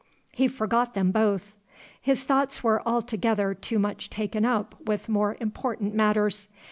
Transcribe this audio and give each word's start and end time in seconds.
He 0.31 0.47
forgot 0.47 0.95
them 0.95 1.11
both. 1.11 1.53
His 2.01 2.23
thoughts 2.23 2.63
were 2.63 2.81
altogether 2.87 3.53
too 3.53 3.77
much 3.77 4.09
taken 4.09 4.45
up 4.45 4.73
with 4.87 5.07
more 5.07 5.37
important 5.39 5.93
matters. 5.93 6.49